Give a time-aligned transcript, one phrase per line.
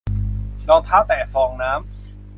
[0.69, 1.91] รองเท้าแตะฟองน้ำ